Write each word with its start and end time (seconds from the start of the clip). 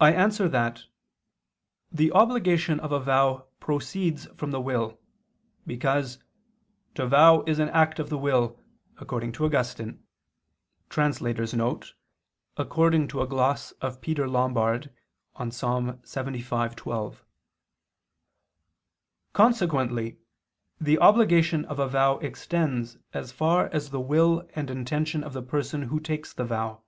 I 0.00 0.12
answer 0.14 0.48
that, 0.50 0.84
The 1.90 2.12
obligation 2.12 2.78
of 2.78 2.92
a 2.92 3.00
vow 3.00 3.48
proceeds 3.58 4.26
from 4.36 4.52
the 4.52 4.60
will: 4.60 5.00
because 5.66 6.20
"to 6.94 7.08
vow 7.08 7.42
is 7.42 7.58
an 7.58 7.70
act 7.70 7.98
of 7.98 8.08
the 8.08 8.16
will" 8.16 8.60
according 8.98 9.32
to 9.32 9.46
Augustine 9.46 10.00
[*Gloss 10.90 11.10
of 13.80 14.00
Peter 14.00 14.28
Lombard 14.28 14.94
on 15.34 15.50
Ps. 15.50 15.60
75:12]. 15.62 17.16
Consequently 19.32 20.18
the 20.80 20.98
obligation 21.00 21.64
of 21.64 21.80
a 21.80 21.88
vow 21.88 22.18
extends 22.18 22.98
as 23.12 23.32
far 23.32 23.66
as 23.72 23.90
the 23.90 24.00
will 24.00 24.48
and 24.54 24.70
intention 24.70 25.24
of 25.24 25.32
the 25.32 25.42
person 25.42 25.82
who 25.90 25.98
takes 25.98 26.32
the 26.32 26.44
vow. 26.44 26.80